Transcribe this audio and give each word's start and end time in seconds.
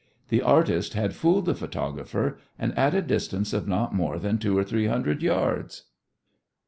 The 0.29 0.41
artist 0.41 0.93
had 0.95 1.13
fooled 1.13 1.45
the 1.45 1.53
photographer 1.53 2.39
and 2.57 2.75
at 2.75 2.95
a 2.95 3.03
distance 3.03 3.53
of 3.53 3.67
not 3.67 3.93
more 3.93 4.17
than 4.17 4.39
two 4.39 4.57
or 4.57 4.63
three 4.63 4.87
hundred 4.87 5.21
yards! 5.21 5.89